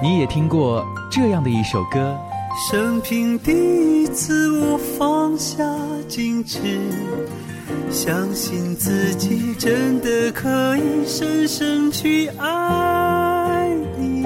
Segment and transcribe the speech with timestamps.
[0.00, 2.16] 你也听过这样的一首歌。
[2.70, 3.52] 生平第
[4.02, 5.64] 一次，我放下
[6.08, 6.60] 矜持，
[7.90, 14.22] 相信自己真的可以深深去爱你。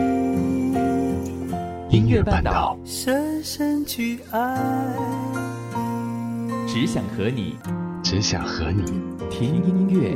[1.89, 4.59] 音乐半岛，深深去爱
[5.75, 6.53] 你。
[6.67, 7.57] 只想和你，
[8.03, 8.85] 只想和你
[9.31, 10.15] 听音乐，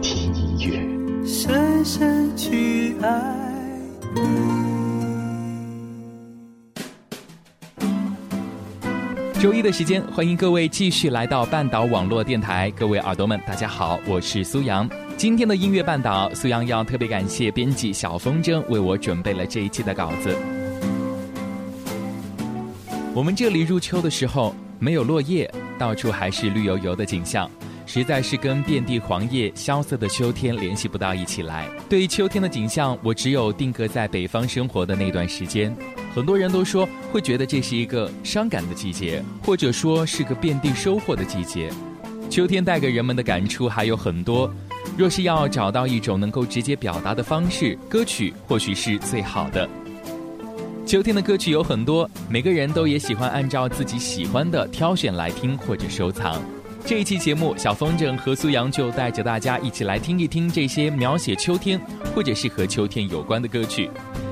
[0.00, 3.49] 听音乐，深深去爱
[9.40, 12.70] 周一的时间，欢迎各位继续来到半岛网络电台。
[12.72, 14.86] 各位耳朵们，大家好，我是苏阳。
[15.16, 20.36] 今天的音乐半岛，苏阳要特别感谢编辑小风筝为我准备了这一期的稿子。
[23.14, 27.50] 我们这里入秋的时候，没有落叶，到处还是绿油油的景象，
[27.86, 31.66] 实在是跟遍地黄叶、萧瑟的秋天联系不到一起来。
[31.88, 35.74] 对于秋天的景象，我只有定格在北方生活的那段时间。
[36.14, 41.70] 很多人都说会觉得这是一个伤感的季节，或者说是个遍地收获的季节。
[42.28, 44.52] 秋天带给人们的感触还有很多，
[44.96, 49.68] 若是要找到一种能够直接表达的方式，歌曲或许是最好的。
[50.84, 56.42] 秋天的歌曲有很多，每个人都也喜欢按照自己喜欢的挑选来听或者收藏。
[56.84, 61.80] 这一期节目，小风筝和苏阳就带着大家一起来听一听这些描写秋天
[62.14, 63.88] 或者是和秋天有关的歌曲。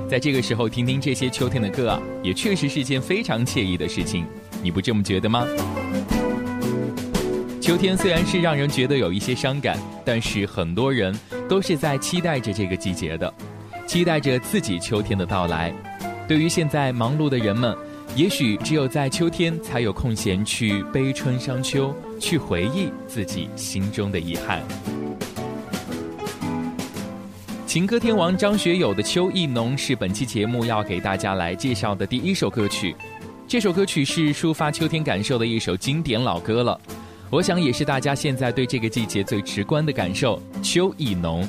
[0.08, 4.24] 在这个时候听听这些秋天的歌啊，也确实是件非常惬意的事情，
[4.62, 5.46] 你不这么觉得吗？
[7.60, 11.14] 秋天虽然是让人觉得有一些伤感，但是很多人
[11.46, 13.32] 都是在期待着这个季节的，
[13.86, 15.70] 期待着自己秋天的到来。
[16.26, 17.76] 对于现在忙碌的人们，
[18.16, 24.62] 也许只有在秋天才有空闲去悲春伤秋，去回忆自己心中的遗憾。
[27.78, 32.92] 情歌天王张学友的《秋意浓》是本期节目要给大家来介绍的第一首歌曲。
[33.46, 36.80] 这首歌曲是抒发秋天感受的一首经典老歌了，
[37.30, 40.42] 我想也是大家现在对这个季节最直观的感受。
[40.60, 41.48] 秋意浓，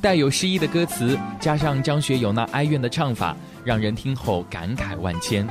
[0.00, 5.44] 带有诗意的歌词，加上张学友那哀怨的唱法，让人听后感慨万千。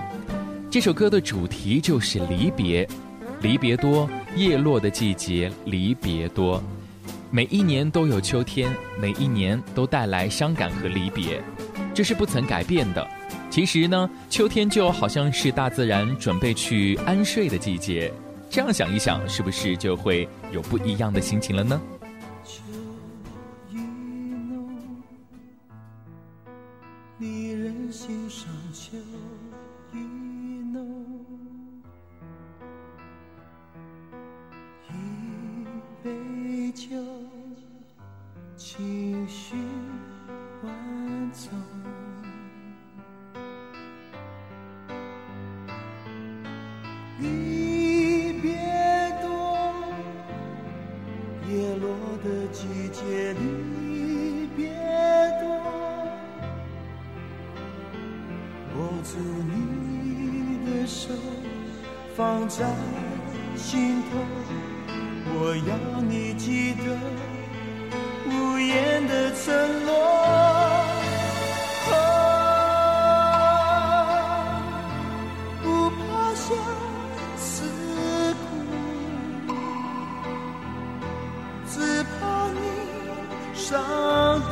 [0.71, 2.87] 这首歌的主题就是离别，
[3.41, 6.63] 离别多，叶落的季节，离别多。
[7.35, 8.71] 每一年都有秋天，
[9.01, 11.41] 每一年都带来伤感和离别，
[11.91, 13.07] 这是不曾改变的。
[13.49, 18.13] 其实呢，秋天就好像是大自然准备去安睡的季节。
[18.51, 21.81] 这样想一想，是不是就会有不一样的心情了呢？
[65.35, 66.83] 我要你记得
[68.29, 69.53] 无言的承
[69.85, 69.93] 诺。
[75.63, 76.55] 不怕相
[77.37, 77.63] 思
[78.35, 79.53] 苦
[81.67, 82.59] 只怕你
[83.53, 83.81] 伤
[84.41, 84.47] 痛。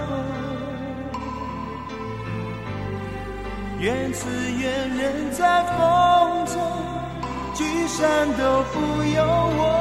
[3.79, 4.20] 怨只
[4.59, 6.56] 怨人在风中
[7.56, 9.81] 聚散都不由我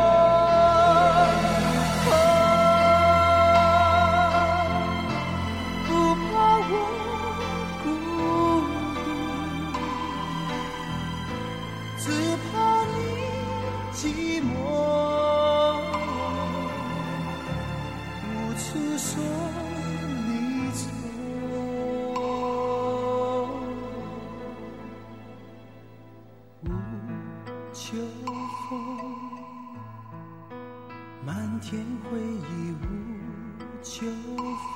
[31.25, 34.07] 漫天回忆，无秋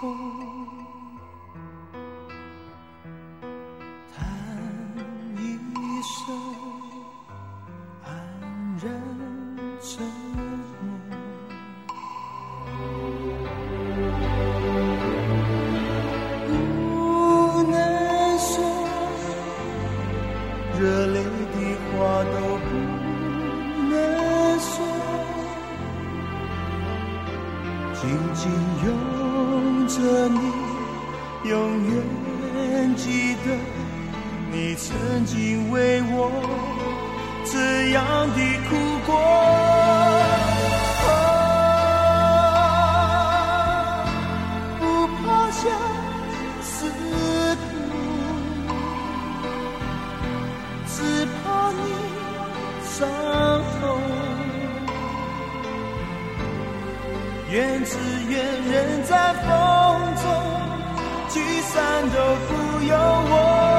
[0.01, 0.84] 风。
[57.55, 57.97] 缘只
[58.29, 59.47] 缘人在风
[60.17, 60.27] 中，
[61.29, 62.17] 聚散都
[62.49, 63.74] 不由我。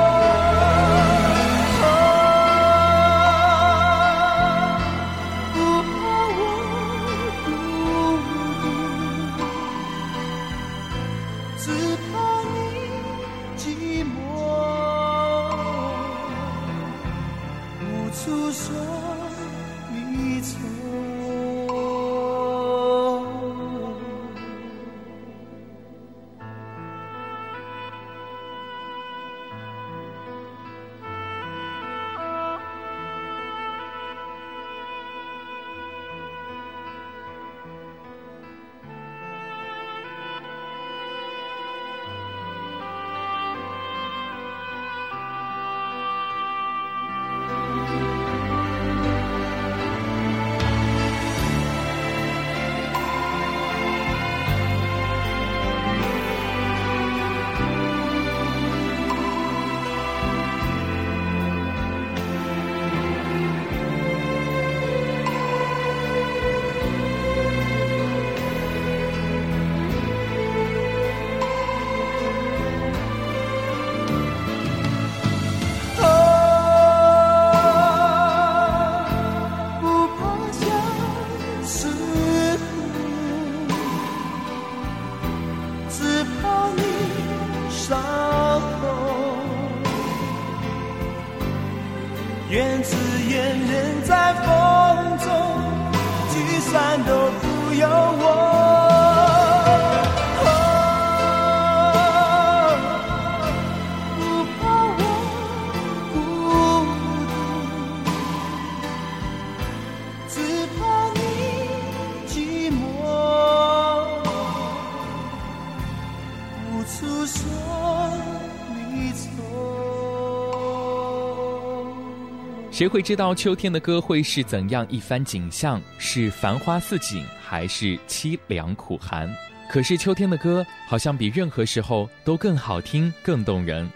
[122.75, 125.81] 谁会知道秋天的歌会是怎样一番景象？
[125.97, 129.33] 是繁花似锦，还是凄凉苦寒？
[129.69, 133.89] 可是秋天的歌好像比任何时候都更好听、更动人。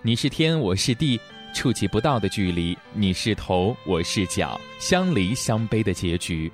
[0.00, 1.18] 你是天，我是地，
[1.52, 6.52] 触及不到的距离；你是头，我是脚，相离相悲的结局。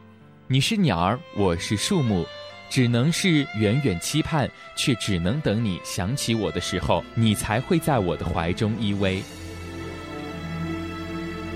[0.48, 2.24] 你是鸟儿，我是树木，
[2.70, 9.20] 只能是远远期盼，却只能等你想起我的时候，你才会在我的怀中依偎。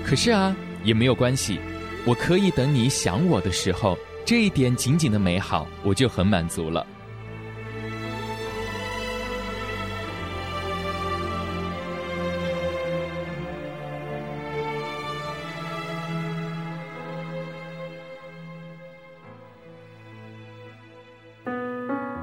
[0.05, 1.59] 可是啊，也没有关系，
[2.05, 6.85] 我可以等你想我的时候，这一点仅仅的美好，我就很满足了。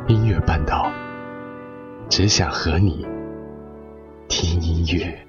[0.09, 0.91] 音乐半岛，
[2.09, 3.07] 只想和你
[4.29, 5.28] 听音乐。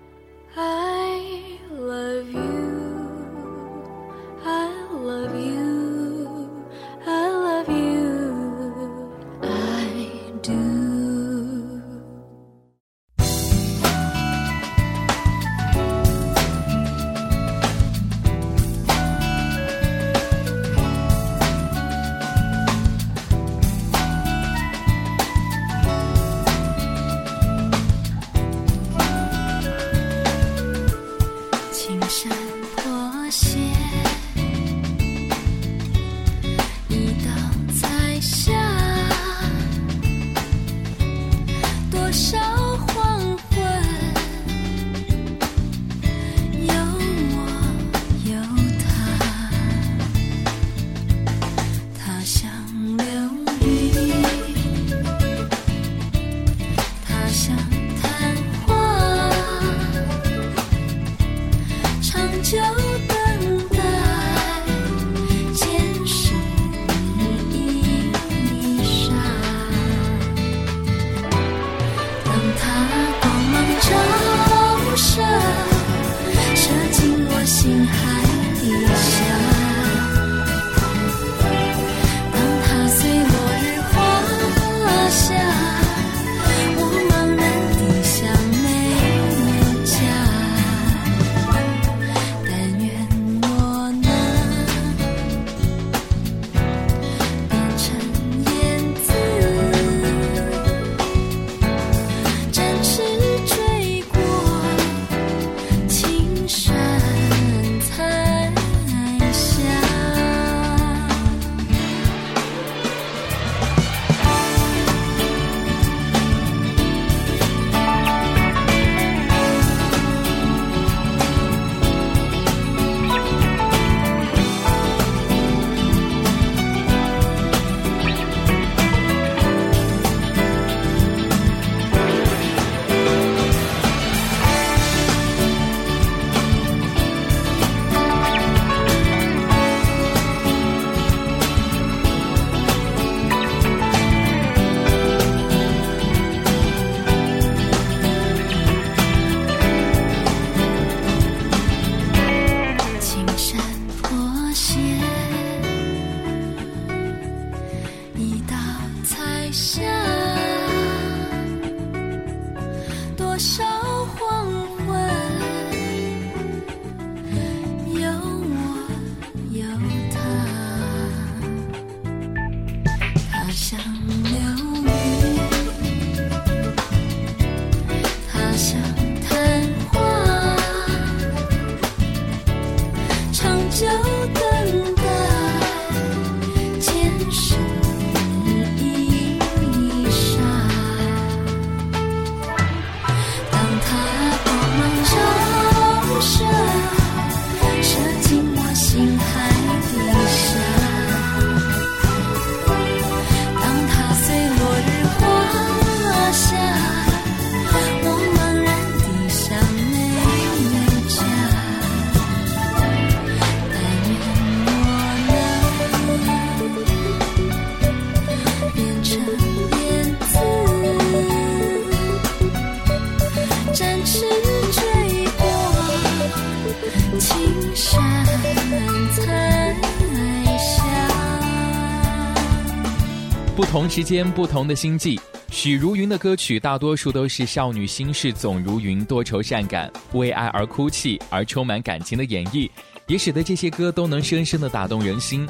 [233.69, 235.15] 同时间，不同的心境。
[235.51, 242.67] 许茹芸的歌曲大多数都是少女心事总如云，多愁善感，为爱而哭泣，而充满感情的演绎，
[243.05, 245.47] 也使得这些歌都能深深的打动人心。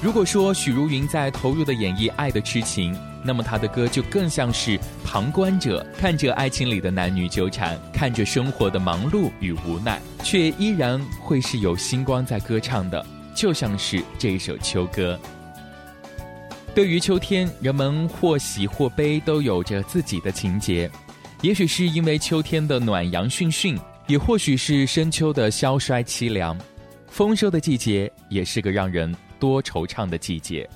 [0.00, 13.04] 如果说许茹芸在投入的演绎爱的痴情，那么她的歌就更像是旁观者，看着爱情里的男女纠缠，看着生活的忙碌与无奈，却依然会是有星光在歌唱的，
[13.34, 15.20] 就像是这一首秋歌。
[16.74, 20.90] 对于秋天，人们或喜或悲，都有着自己的情节。
[21.42, 26.58] 也许是因为秋天的暖阳讯讯，也或许是深秋的萧衰凄凉。
[27.08, 30.66] 丰收的季节，也是个让人多惆怅的季节。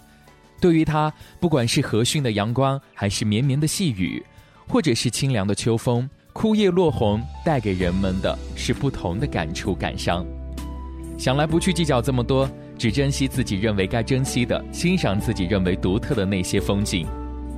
[0.60, 1.10] 对于它，
[1.40, 4.22] 不管是和煦的阳光，还是绵绵的细雨，
[4.68, 10.26] 或者是清凉的秋风，枯叶落红，带给人们的是不同的感触感伤。
[11.16, 12.46] 想来不去计较这么多。
[12.78, 17.06] 只珍惜自己认为该珍惜的，欣赏自己认为独特的那些风景，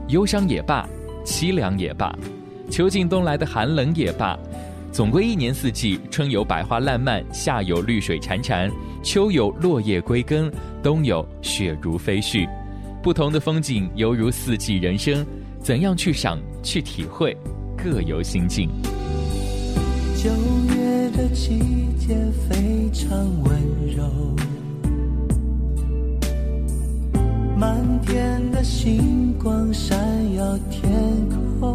[0.08, 0.88] 忧伤也罢，
[1.24, 2.16] 凄凉也罢，
[2.70, 4.38] 秋尽冬来的寒冷也罢，
[4.92, 8.70] 总归一年四季，春有百花烂漫，夏有绿水潺潺，
[9.02, 12.48] 秋有落叶归根，冬有雪如飞絮。
[13.02, 15.26] 不同的风景犹如四季人生，
[15.62, 17.36] 怎样去赏去体会，
[17.76, 18.68] 各有心境。
[20.16, 20.30] 九
[20.74, 21.58] 月的季
[21.98, 22.16] 节
[22.48, 23.62] 非常温
[23.96, 24.04] 柔。
[27.58, 29.98] 满天的星光闪
[30.36, 30.88] 耀天
[31.58, 31.74] 空，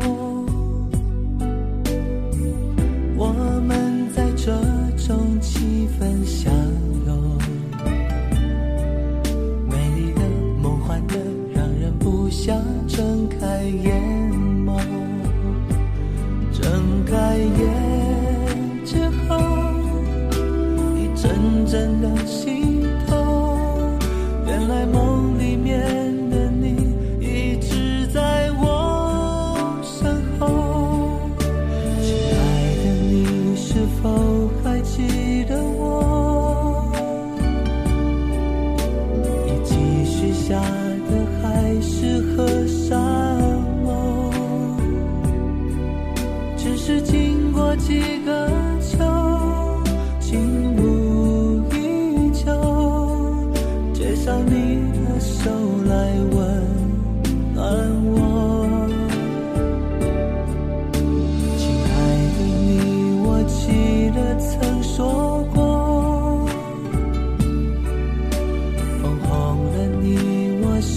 [3.18, 3.28] 我
[3.68, 4.54] 们在这
[5.06, 6.54] 种气氛相
[7.06, 7.38] 拥，
[9.70, 10.22] 美丽的、
[10.62, 11.16] 梦幻的，
[11.54, 14.02] 让人不想睁开眼
[14.66, 14.80] 眸。
[16.54, 19.38] 睁开眼之后，
[20.96, 23.98] 一阵阵的心痛，
[24.48, 25.03] 原来梦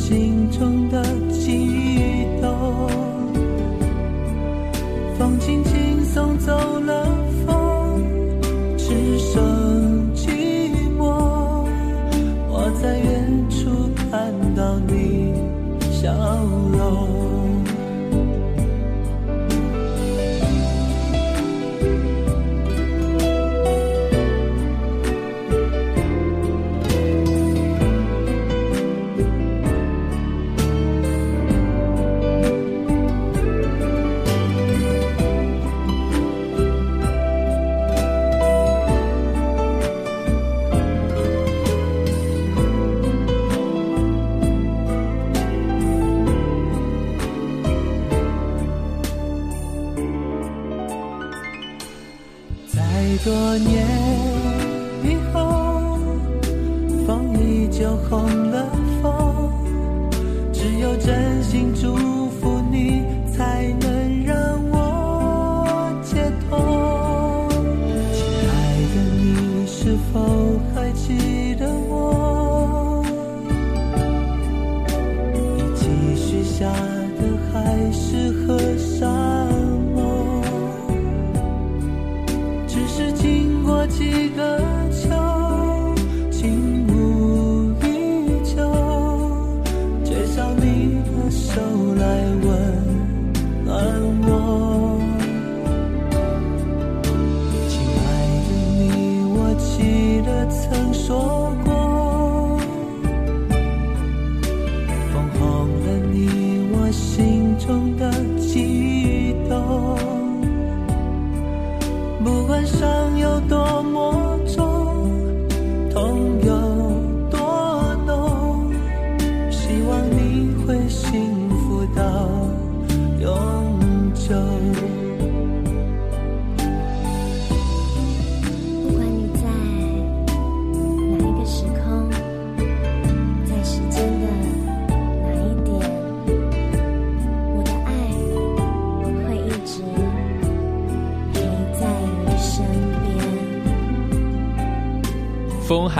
[0.08, 0.85] 心中。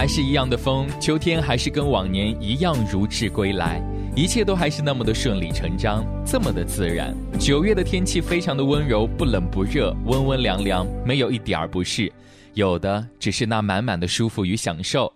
[0.07, 3.83] 还是一样的风，秋天还是跟往年一样如至归来，
[4.15, 7.13] 一切都还是那么的顺理成章，这么的自然。
[7.41, 12.13] 九月的天气非常的温柔，不冷不热，温温凉凉，没有一点儿不适，
[12.55, 15.13] 有的只是那满满的舒服与享受。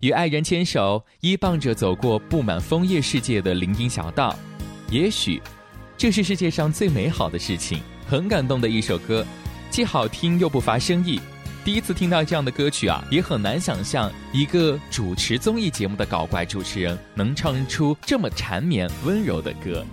[0.00, 4.36] 与爱人牵手，依傍着走过布满枫叶世界的林荫小道，
[4.90, 5.40] 也许，
[5.96, 7.78] 这是世界上最美好的事情。
[8.08, 9.24] 很感动的一首歌，
[9.70, 11.20] 既好听又不乏深意。
[11.64, 19.86] 第一次听到这样的歌曲啊，也很难想象一个主持综艺节目的搞怪主持人能唱出这么缠绵温柔的歌。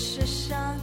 [0.00, 0.74] 世上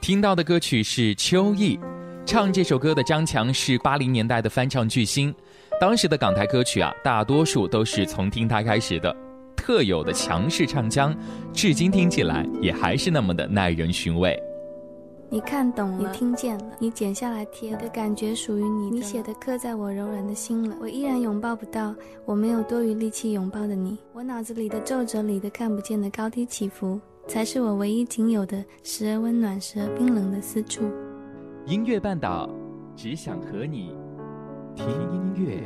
[0.00, 1.78] 听到的歌曲是《秋意》，
[2.26, 5.34] 唱这首歌的张强是八零年代的翻唱巨星。
[5.80, 9.16] 当时的港台歌曲啊，大多数都是从听他开始的，
[9.64, 11.16] 特有的强势唱腔，
[11.54, 14.38] 至今听起来也还是那么的耐人寻味。
[15.30, 20.76] 你看懂了，你听见了，你剪下来贴了，的感觉属于你，你写的刻在我柔软的心了。
[20.82, 21.94] 我依然拥抱不到，
[22.26, 23.96] 我没有多余力气拥抱的你。
[24.12, 30.82] 我脑子里的皱褶里的看不见的高低起伏，才是我唯一仅有的时而温暖、时而冰冷的私处。
[31.64, 32.50] 音乐半岛，
[32.94, 33.96] 只想和你
[34.76, 35.62] 听音乐。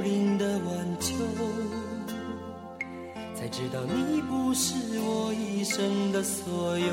[0.00, 1.14] 零的晚秋，
[3.34, 6.86] 才知道你不是我一生的所有。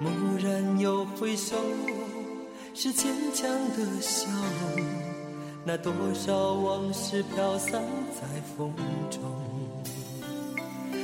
[0.00, 0.10] 蓦
[0.42, 1.56] 然又回首，
[2.74, 4.84] 是坚强的笑容。
[5.64, 7.82] 那多少往事飘散
[8.14, 8.72] 在风
[9.10, 9.20] 中，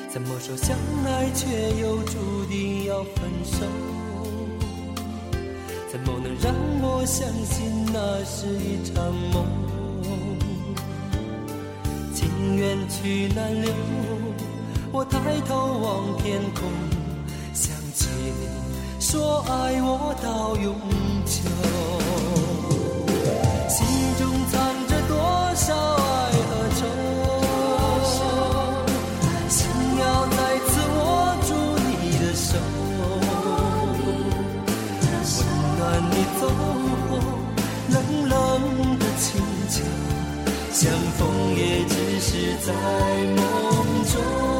[0.08, 3.93] 怎么说相爱却又注定要分手？
[7.04, 9.44] 我相信那是一场梦？
[12.14, 13.70] 情缘去难留，
[14.90, 16.62] 我抬头望天空，
[17.52, 18.48] 想起你
[18.98, 20.74] 说爱我到永
[42.64, 44.53] 在梦中。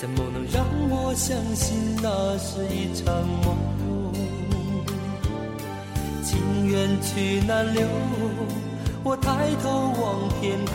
[0.00, 3.54] 怎么能让我相信那是一场梦？
[6.24, 7.86] 情缘去难留，
[9.04, 9.68] 我抬头
[10.00, 10.74] 望天空，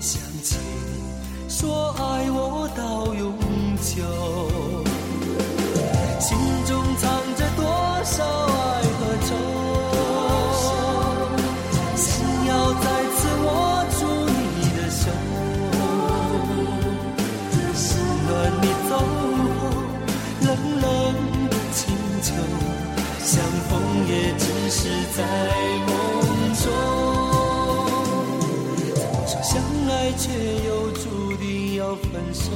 [0.00, 3.30] 想起你说爱我到永
[3.76, 4.69] 久。
[25.20, 25.24] 在
[25.86, 25.92] 梦
[26.54, 26.64] 中。
[28.94, 29.52] 怎么说相
[29.88, 30.22] 爱却
[30.66, 32.50] 又注定要分手？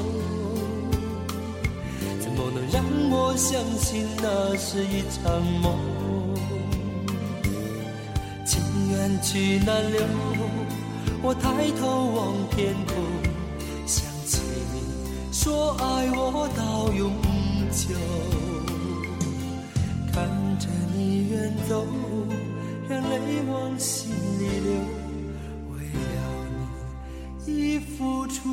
[2.20, 5.78] 怎么能让我相信那是一场梦？
[8.46, 10.00] 情缘去难留，
[11.22, 11.82] 我抬头
[12.16, 12.94] 望天空，
[13.86, 14.40] 想起
[14.72, 14.76] 你
[15.32, 17.12] 说爱我到永
[17.70, 17.94] 久。
[20.12, 20.28] 看
[20.60, 21.84] 着你远走，
[23.00, 24.72] 泪往心里流，
[25.70, 26.20] 为了
[27.46, 28.48] 你已付出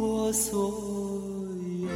[0.00, 0.70] 我所
[1.80, 1.88] 有。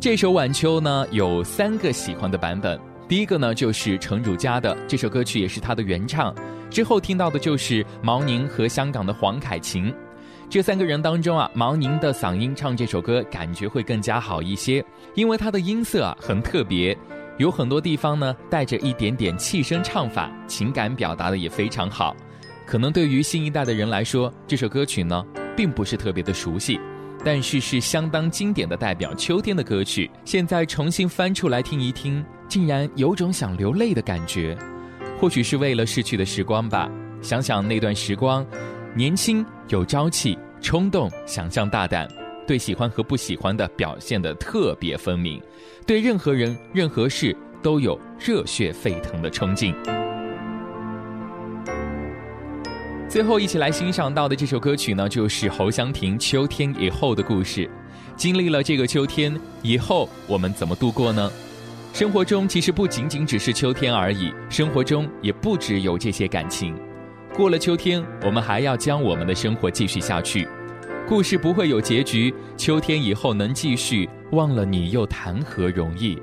[0.00, 6.34] 这首《晚秋》呢有三个喜欢的版本，第一个呢就是程汝佳的这首歌曲，也是他的原唱。
[6.70, 9.92] 之后听到的就是毛宁和香港的黄凯芹。
[10.48, 14.84] 这三个人当中啊，毛宁的嗓音唱这首歌感觉会更加好一些，
[15.14, 16.96] 因为他的音色啊很特别，
[17.38, 22.16] 有很多地方呢带着一点点气声唱法，情感表达的也非常好。
[22.66, 25.24] 可能对于新一代的人来说，这首歌曲呢
[25.56, 26.80] 并不是特别的熟悉。
[27.24, 34.56] 但是是相当经典的代表秋天的歌曲，现在重新翻出来听一听，竟然有种想流泪的感觉。
[35.18, 36.88] 或许是为了逝去的时光吧，
[37.20, 38.46] 想想那段时光，
[38.94, 42.06] 年轻有朝气，冲动，想象大胆，
[42.46, 45.42] 对喜欢和不喜欢的表现的特别分明，
[45.86, 49.74] 对任何人、任何事都有热血沸腾的冲劲。
[53.08, 57.66] 最后一起来欣赏到的这首歌曲呢，就是侯湘婷《秋天以后的故事》。
[58.14, 61.30] 经历了这个秋天以后，我们怎么度过呢？
[61.92, 66.74] 生活中其实不仅仅只是秋天而已，生活中也不只有这些感情。
[67.34, 70.46] 过了秋天，我们还要将我们的生活继续下去。
[71.08, 76.18] 故事不会有结局，秋天以后能继续，忘了你又谈何容易？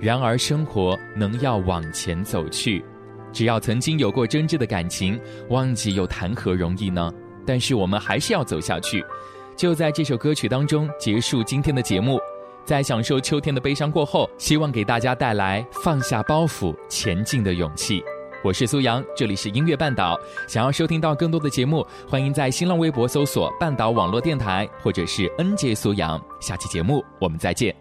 [0.00, 2.84] 然而生活能要往前走去，
[3.32, 5.18] 只要曾经有过真挚的感情，
[5.50, 7.12] 忘记又谈何容易呢？
[7.46, 9.04] 但是我们还是要走下去。
[9.56, 12.18] 就在这首歌曲当中结束今天的节目，
[12.64, 18.02] 在享受秋天的悲伤过后，希望给大家带来放下包袱、前进的勇气。
[18.44, 20.20] 我是苏阳，这里是音乐半岛。
[20.46, 26.22] 想要收听到更多的节目，欢迎在新浪微博搜索“半岛网络电台”或者是 “N J 苏阳”。
[26.42, 27.74] 下期节目我们再见。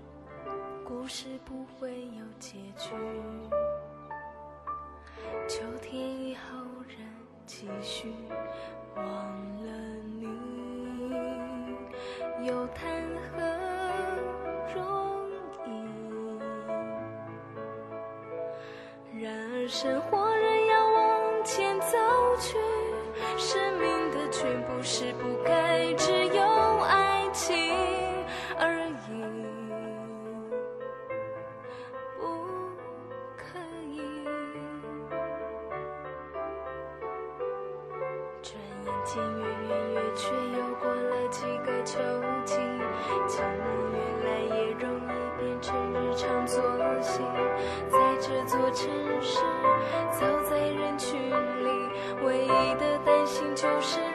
[0.86, 2.92] 故事不会有结局，
[5.50, 6.42] 秋天以后
[6.88, 6.98] 仍
[7.46, 8.14] 继续。
[8.96, 9.70] 忘了
[10.18, 10.28] 你，
[12.48, 13.04] 又谈
[13.36, 13.44] 何
[14.74, 14.82] 容
[15.66, 15.70] 易？
[19.22, 20.33] 然而生活
[24.44, 25.53] 全部是不该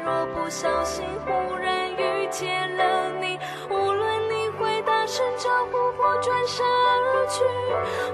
[0.08, 7.44] 若不小心忽然遇见了你，无论你会大声招呼或转身而去，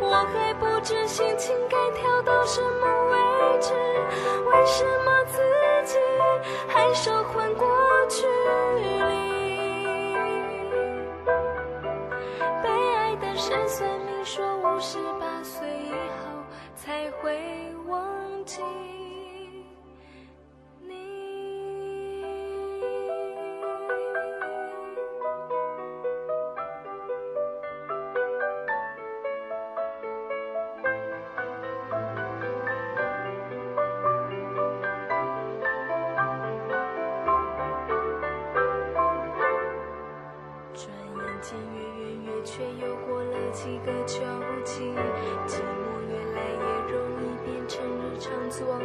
[0.00, 3.72] 我还不知心情该跳到什么位置，
[4.44, 5.38] 为什么自
[5.84, 5.96] 己
[6.66, 7.64] 还受困过
[8.08, 8.98] 去里？
[12.60, 16.42] 被爱的事算命说五十八岁以后
[16.74, 17.38] 才会
[17.86, 18.04] 忘
[18.44, 18.60] 记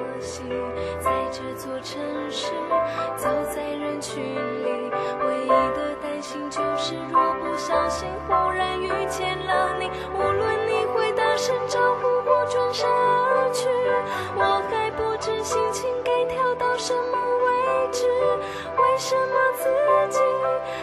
[0.10, 0.42] 可惜。
[1.00, 2.48] 在这座城市，
[3.16, 4.92] 走在人群里，
[5.24, 13.70] 唯一的担心就是，若不小心忽然遇见了你，无论你会大声招呼或转身而去，
[14.36, 18.08] 我还不知心情该跳到什么位置，
[18.78, 19.70] 为什么自
[20.10, 20.20] 己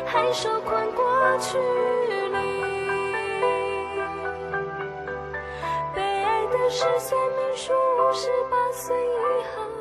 [0.07, 1.05] 还受困过
[1.39, 1.59] 去
[2.29, 2.37] 里？
[5.95, 9.76] 被爱的是算命说五十八岁以后